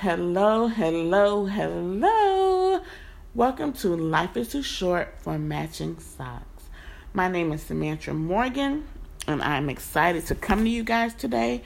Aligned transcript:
Hello, 0.00 0.68
hello, 0.68 1.46
hello. 1.46 2.82
Welcome 3.34 3.72
to 3.72 3.96
Life 3.96 4.36
is 4.36 4.50
Too 4.52 4.62
Short 4.62 5.14
for 5.20 5.38
Matching 5.38 5.98
Socks. 5.98 6.64
My 7.14 7.28
name 7.28 7.50
is 7.50 7.62
Samantha 7.62 8.12
Morgan, 8.12 8.86
and 9.26 9.40
I'm 9.40 9.70
excited 9.70 10.26
to 10.26 10.34
come 10.34 10.64
to 10.64 10.68
you 10.68 10.84
guys 10.84 11.14
today 11.14 11.62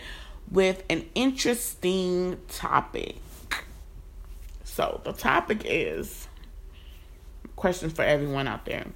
with 0.48 0.85
an 0.88 1.06
interesting 1.16 2.38
topic. 2.46 3.16
So, 4.62 5.01
the 5.03 5.12
topic 5.12 5.62
is 5.65 6.28
question 7.56 7.90
for 7.90 8.03
everyone 8.03 8.47
out 8.47 8.65
there. 8.65 8.87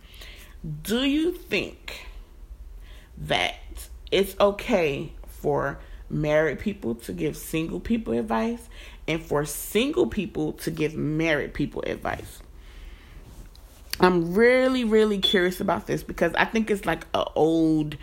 Do 0.85 1.03
you 1.03 1.33
think 1.33 2.07
that 3.19 3.57
it's 4.13 4.37
okay 4.39 5.13
for 5.27 5.81
married 6.15 6.59
people 6.59 6.95
to 6.95 7.13
give 7.13 7.37
single 7.37 7.81
people 7.81 8.15
advice 8.15 8.69
and 9.07 9.23
for 9.23 9.45
single 9.45 10.07
people 10.07 10.53
to 10.55 10.71
give 10.71 10.95
married 10.95 11.53
people 11.53 11.83
advice. 11.83 12.41
I'm 14.01 14.35
really, 14.35 14.85
really 14.85 15.19
curious 15.19 15.61
about 15.61 15.87
this 15.87 16.03
because 16.03 16.33
I 16.35 16.47
think 16.47 16.71
it's 16.71 16.85
like 16.85 17.07
a 17.15 17.25
old, 17.35 17.97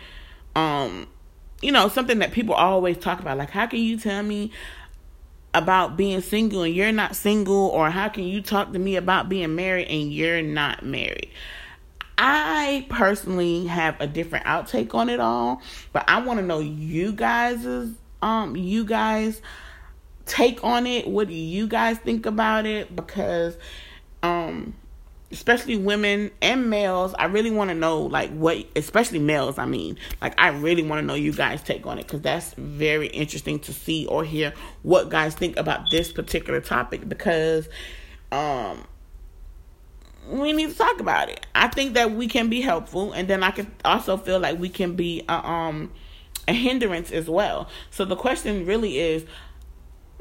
um, 0.54 1.06
you 1.60 1.72
know, 1.72 1.88
something 1.88 2.20
that 2.20 2.32
people 2.32 2.54
always 2.54 2.96
talk 2.96 3.20
about. 3.20 3.36
Like, 3.36 3.50
how 3.50 3.66
can 3.66 3.80
you 3.80 3.98
tell 3.98 4.22
me 4.22 4.52
about 5.54 5.96
being 5.96 6.20
single 6.22 6.62
and 6.62 6.74
you're 6.74 6.92
not 6.92 7.14
single, 7.14 7.68
or 7.68 7.90
how 7.90 8.08
can 8.08 8.24
you 8.24 8.40
talk 8.40 8.72
to 8.72 8.78
me 8.78 8.96
about 8.96 9.28
being 9.28 9.54
married 9.54 9.88
and 9.88 10.12
you're 10.12 10.40
not 10.40 10.84
married? 10.84 11.30
I 12.16 12.86
personally 12.88 13.66
have 13.66 14.00
a 14.00 14.06
different 14.06 14.46
outtake 14.46 14.94
on 14.94 15.08
it 15.08 15.20
all, 15.20 15.60
but 15.92 16.04
I 16.08 16.22
want 16.22 16.40
to 16.40 16.46
know 16.46 16.60
you 16.60 17.12
guys' 17.12 17.90
um 18.22 18.56
you 18.56 18.84
guys 18.84 19.42
take 20.26 20.62
on 20.64 20.86
it. 20.86 21.06
What 21.06 21.28
do 21.28 21.34
you 21.34 21.66
guys 21.66 21.98
think 21.98 22.26
about 22.26 22.66
it? 22.66 22.94
Because 22.94 23.56
um 24.22 24.74
especially 25.30 25.76
women 25.76 26.30
and 26.42 26.68
males, 26.68 27.14
I 27.18 27.24
really 27.24 27.50
want 27.50 27.70
to 27.70 27.74
know 27.74 28.02
like 28.02 28.30
what 28.30 28.66
especially 28.76 29.18
males, 29.18 29.58
I 29.58 29.64
mean. 29.64 29.98
Like 30.20 30.38
I 30.38 30.48
really 30.48 30.82
want 30.82 31.00
to 31.00 31.06
know 31.06 31.14
you 31.14 31.32
guys 31.32 31.62
take 31.62 31.86
on 31.86 31.98
it 31.98 32.06
cuz 32.06 32.20
that's 32.20 32.54
very 32.54 33.08
interesting 33.08 33.58
to 33.60 33.72
see 33.72 34.06
or 34.06 34.24
hear 34.24 34.52
what 34.82 35.08
guys 35.08 35.34
think 35.34 35.56
about 35.56 35.90
this 35.90 36.12
particular 36.12 36.60
topic 36.60 37.08
because 37.08 37.68
um 38.30 38.84
we 40.28 40.52
need 40.52 40.70
to 40.70 40.78
talk 40.78 41.00
about 41.00 41.28
it. 41.28 41.44
I 41.54 41.68
think 41.68 41.94
that 41.94 42.12
we 42.12 42.28
can 42.28 42.48
be 42.48 42.60
helpful, 42.60 43.12
and 43.12 43.26
then 43.26 43.42
I 43.42 43.50
can 43.50 43.72
also 43.84 44.16
feel 44.16 44.38
like 44.38 44.58
we 44.58 44.68
can 44.68 44.94
be 44.94 45.24
a, 45.28 45.32
um 45.32 45.90
a 46.48 46.52
hindrance 46.52 47.10
as 47.10 47.28
well. 47.28 47.68
So 47.90 48.04
the 48.04 48.16
question 48.16 48.66
really 48.66 48.98
is 48.98 49.24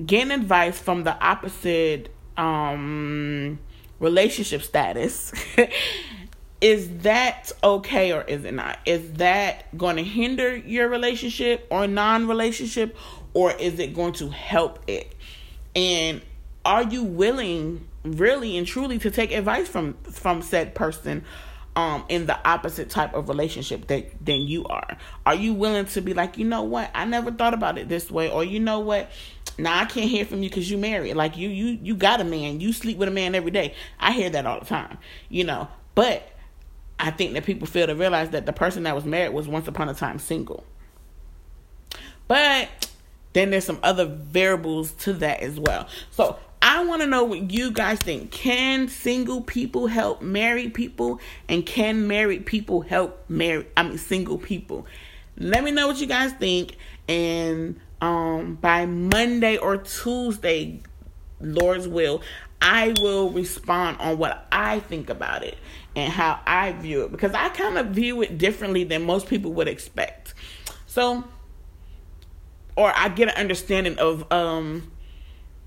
getting 0.05 0.31
advice 0.31 0.80
from 0.80 1.03
the 1.03 1.17
opposite 1.23 2.13
um 2.38 3.59
relationship 4.00 4.61
status. 4.63 5.31
is 6.61 6.89
that 7.00 7.52
okay 7.63 8.11
or 8.11 8.22
is 8.23 8.45
it 8.45 8.53
not? 8.53 8.80
Is 8.86 9.13
that 9.13 9.75
going 9.78 9.95
to 9.97 10.03
hinder 10.03 10.55
your 10.55 10.89
relationship 10.89 11.67
or 11.69 11.88
non-relationship 11.88 12.95
or 13.33 13.52
is 13.53 13.80
it 13.80 13.94
going 13.94 14.13
to 14.13 14.30
help 14.30 14.80
it? 14.88 15.16
And 15.75 16.22
are 16.66 16.83
you 16.83 17.03
willing 17.03 17.88
really 18.03 18.58
and 18.58 18.66
truly 18.67 19.00
to 19.00 19.11
take 19.11 19.31
advice 19.31 19.67
from 19.67 19.94
from 20.03 20.41
said 20.41 20.75
person 20.75 21.23
um 21.75 22.03
in 22.09 22.25
the 22.25 22.38
opposite 22.47 22.89
type 22.89 23.14
of 23.14 23.30
relationship 23.30 23.88
that 23.88 24.25
than 24.25 24.41
you 24.41 24.66
are. 24.66 24.97
Are 25.25 25.36
you 25.36 25.53
willing 25.53 25.86
to 25.86 26.02
be 26.02 26.13
like 26.13 26.38
you 26.38 26.45
know 26.45 26.63
what? 26.63 26.91
I 26.94 27.05
never 27.05 27.31
thought 27.31 27.53
about 27.53 27.78
it 27.78 27.88
this 27.88 28.11
way. 28.11 28.30
Or 28.30 28.44
you 28.44 28.59
know 28.59 28.80
what? 28.80 29.09
Now 29.58 29.80
i 29.80 29.86
can't 29.86 30.09
hear 30.09 30.25
from 30.25 30.44
you 30.44 30.50
because 30.50 30.69
you 30.69 30.78
married. 30.78 31.16
Like 31.16 31.38
you 31.38 31.50
you 31.50 31.80
you 31.81 31.95
got 31.95 32.22
a 32.22 32.23
man. 32.23 32.59
You 32.59 32.73
sleep 32.73 32.97
with 32.97 33.08
a 33.08 33.11
man 33.11 33.36
every 33.36 33.52
day. 33.52 33.73
I 34.00 34.11
hear 34.11 34.30
that 34.30 34.45
all 34.45 34.59
the 34.59 34.66
time 34.66 34.97
you 35.30 35.44
know. 35.44 35.67
But 35.95 36.28
i 37.00 37.09
think 37.09 37.33
that 37.33 37.44
people 37.44 37.67
fail 37.67 37.88
to 37.88 37.95
realize 37.95 38.30
that 38.30 38.46
the 38.46 38.53
person 38.53 38.84
that 38.84 38.94
was 38.94 39.06
married 39.06 39.34
was 39.34 39.47
once 39.47 39.67
upon 39.67 39.90
a 39.90 39.94
time 39.94 40.19
single. 40.19 40.63
But 42.28 42.69
then 43.34 43.50
there's 43.50 43.66
some 43.66 43.79
other 43.84 44.06
variables 44.06 44.91
to 44.94 45.13
that 45.13 45.41
as 45.41 45.59
well. 45.59 45.88
So 46.12 46.38
I 46.61 46.83
want 46.83 47.01
to 47.01 47.07
know 47.07 47.23
what 47.23 47.51
you 47.51 47.72
guys 47.72 47.99
think. 47.99 48.31
Can 48.31 48.88
single 48.88 49.41
people 49.41 49.88
help 49.88 50.22
married 50.22 50.73
people? 50.73 51.19
And 51.49 51.66
can 51.66 52.07
married 52.07 52.45
people 52.45 52.81
help 52.81 53.27
married 53.29 53.67
I 53.75 53.83
mean 53.83 53.97
single 53.97 54.38
people? 54.38 54.85
Let 55.38 55.63
me 55.63 55.72
know 55.72 55.88
what 55.88 55.99
you 55.99 56.07
guys 56.07 56.33
think. 56.33 56.75
And 57.07 57.79
um 57.99 58.55
by 58.55 58.85
Monday 58.85 59.57
or 59.57 59.77
Tuesday, 59.77 60.81
Lord's 61.39 61.88
will, 61.88 62.22
I 62.61 62.93
will 63.01 63.31
respond 63.31 63.97
on 63.99 64.19
what 64.19 64.45
I 64.51 64.81
think 64.81 65.09
about 65.09 65.43
it 65.43 65.57
and 65.95 66.13
how 66.13 66.39
I 66.45 66.73
view 66.73 67.05
it 67.05 67.11
because 67.11 67.33
I 67.33 67.49
kind 67.49 67.79
of 67.79 67.88
view 67.88 68.22
it 68.22 68.38
differently 68.38 68.83
than 68.83 69.03
most 69.03 69.28
people 69.28 69.51
would 69.53 69.67
expect. 69.67 70.35
So 70.85 71.23
or 72.75 72.93
I 72.95 73.09
get 73.09 73.29
an 73.29 73.35
understanding 73.35 73.97
of 73.97 74.31
um 74.31 74.91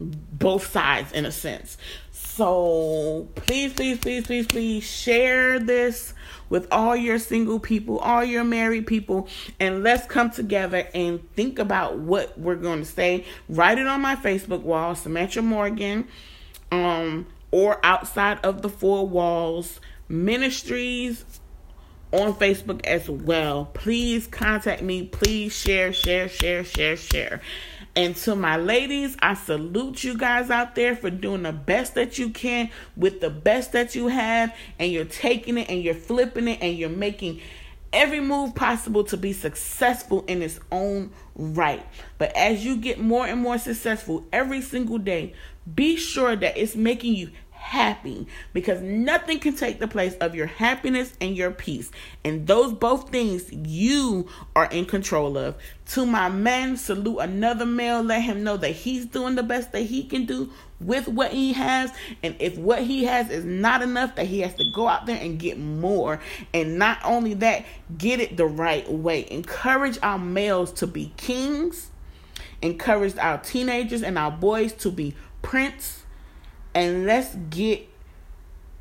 both 0.01 0.67
sides 0.67 1.13
in 1.13 1.25
a 1.25 1.33
sense. 1.33 1.77
So 2.11 3.29
please, 3.37 3.73
please, 3.73 3.99
please, 3.99 4.27
please, 4.27 4.47
please 4.47 4.85
share 4.85 5.59
this 5.59 6.15
with 6.49 6.67
all 6.71 6.97
your 6.97 7.19
single 7.19 7.59
people, 7.61 7.99
all 7.99 8.25
your 8.25 8.45
married 8.45 8.87
people, 8.87 9.29
and 9.61 9.83
let's 9.83 10.07
come 10.07 10.31
together 10.31 10.89
and 10.95 11.21
think 11.35 11.59
about 11.59 11.99
what 11.99 12.39
we're 12.39 12.57
going 12.57 12.81
to 12.81 12.85
say. 12.85 13.25
Write 13.49 13.79
it 13.79 13.87
on 13.87 14.01
my 14.01 14.17
Facebook 14.17 14.63
wall, 14.63 14.95
Samantha 14.95 15.43
Morgan, 15.43 16.07
um, 16.71 17.27
or 17.51 17.79
outside 17.85 18.39
of 18.45 18.63
the 18.63 18.69
four 18.69 19.07
walls 19.07 19.81
ministries 20.09 21.25
on 22.13 22.35
Facebook 22.35 22.85
as 22.85 23.09
well. 23.09 23.67
Please 23.75 24.27
contact 24.27 24.83
me. 24.83 25.05
Please 25.05 25.53
share, 25.53 25.93
share, 25.93 26.29
share, 26.29 26.65
share, 26.65 26.97
share. 26.97 27.41
And 27.97 28.17
to 28.17 28.35
my 28.35 28.57
ladies, 28.57 29.17
I 29.21 29.35
salute 29.35 30.03
you 30.03 30.19
guys 30.19 30.51
out 30.51 30.75
there 30.75 30.97
for 30.97 31.11
doing 31.11 31.45
the 31.45 31.53
best 31.53 31.95
that 31.95 32.19
you 32.19 32.31
can 32.31 32.71
with 32.97 33.21
the 33.21 33.31
best 33.31 33.73
that 33.73 33.95
you 33.95 34.09
have. 34.09 34.55
And 34.79 34.91
you're 34.91 35.05
taking 35.05 35.59
it 35.59 35.71
and 35.71 35.83
you're 35.83 35.95
flipping 35.95 36.49
it 36.49 36.59
and 36.61 36.77
you're 36.77 36.89
making 36.89 37.41
every 37.93 38.19
move 38.19 38.57
possible 38.57 39.05
to 39.05 39.17
be 39.17 39.33
successful 39.33 40.25
in 40.27 40.43
its 40.43 40.59
own 40.73 41.13
right. 41.37 41.87
But 42.19 42.37
as 42.37 42.65
you 42.65 42.77
get 42.77 42.99
more 42.99 43.27
and 43.27 43.41
more 43.41 43.59
successful 43.59 44.25
every 44.33 44.61
single 44.61 44.99
day, 44.99 45.33
be 45.73 45.97
sure 45.97 46.35
that 46.35 46.57
it's 46.57 46.75
making 46.75 47.15
you 47.15 47.31
happy 47.65 48.27
because 48.53 48.83
nothing 48.83 49.39
can 49.39 49.57
take 49.57 49.81
the 49.81 49.89
place 49.89 50.15
of 50.17 50.35
your 50.35 50.47
happiness 50.47 51.15
and 51.21 51.35
your 51.35 51.51
peace. 51.51 51.91
And 52.23 52.47
those 52.47 52.75
both 52.75 53.11
things 53.11 53.51
you 53.51 54.29
are 54.55 54.67
in 54.67 54.85
control 54.85 55.39
of. 55.39 55.57
To 55.93 56.05
my 56.05 56.29
man, 56.29 56.77
salute 56.77 57.19
another 57.19 57.65
male, 57.65 58.03
let 58.03 58.23
him 58.23 58.45
know 58.45 58.59
that 58.59 58.71
he's 58.71 59.07
doing 59.07 59.35
the 59.35 59.43
best 59.43 59.73
that 59.73 59.81
he 59.81 60.05
can 60.05 60.27
do 60.27 60.53
with 60.79 61.09
what 61.09 61.33
he 61.33 61.55
has. 61.55 61.91
And 62.23 62.37
if 62.39 62.59
what 62.59 62.83
he 62.83 63.05
has 63.05 63.31
is 63.31 63.47
not 63.47 63.81
enough, 63.81 64.15
that 64.17 64.27
he 64.27 64.41
has 64.41 64.55
to 64.55 64.71
go 64.73 64.87
out 64.87 65.07
there 65.07 65.21
and 65.21 65.39
get 65.39 65.59
more. 65.59 66.21
And 66.53 66.79
not 66.79 66.99
only 67.03 67.33
that, 67.35 67.65
get 67.97 68.21
it 68.21 68.37
the 68.37 68.47
right 68.47 68.89
way. 68.91 69.27
Encourage 69.31 69.99
our 70.03 70.19
males 70.19 70.71
to 70.75 70.87
be 70.87 71.13
kings, 71.17 71.91
encourage 72.61 73.17
our 73.17 73.39
teenagers 73.39 74.03
and 74.03 74.19
our 74.19 74.31
boys 74.31 74.75
to 74.75 74.91
be 74.91 75.15
prince 75.43 76.04
and 76.75 77.07
let's 77.07 77.35
get 77.51 77.89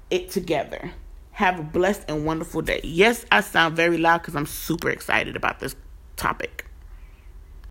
it 0.09 0.31
together. 0.31 0.91
Have 1.31 1.59
a 1.59 1.63
blessed 1.63 2.05
and 2.07 2.25
wonderful 2.25 2.61
day. 2.61 2.81
Yes, 2.83 3.25
I 3.31 3.41
sound 3.41 3.75
very 3.75 3.97
loud 3.97 4.19
because 4.19 4.35
I'm 4.35 4.45
super 4.45 4.89
excited 4.89 5.35
about 5.35 5.59
this 5.59 5.75
topic. 6.15 6.65